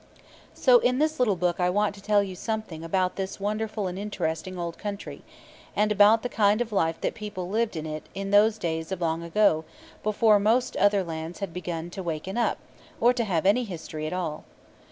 So 0.55 0.79
in 0.79 0.97
this 0.97 1.19
little 1.19 1.35
book 1.35 1.59
I 1.59 1.69
want 1.69 1.93
to 1.93 2.01
tell 2.01 2.23
you 2.23 2.35
something 2.35 2.83
about 2.83 3.17
this 3.17 3.39
wonderful 3.39 3.85
and 3.85 3.99
interesting 3.99 4.57
old 4.57 4.79
country, 4.79 5.21
and 5.75 5.91
about 5.91 6.23
the 6.23 6.27
kind 6.27 6.59
of 6.59 6.71
life 6.71 6.99
that 7.01 7.13
people 7.13 7.47
lived 7.49 7.75
in 7.75 7.85
it 7.85 8.09
in 8.15 8.31
those 8.31 8.57
days 8.57 8.91
of 8.91 8.99
long 8.99 9.21
ago, 9.21 9.63
before 10.01 10.39
most 10.39 10.75
other 10.77 11.03
lands 11.03 11.37
had 11.37 11.53
begun 11.53 11.91
to 11.91 12.01
waken 12.01 12.35
up, 12.35 12.57
or 12.99 13.13
to 13.13 13.23
have 13.25 13.45
any 13.45 13.63
history 13.63 14.07
at 14.07 14.13
all. 14.13 14.43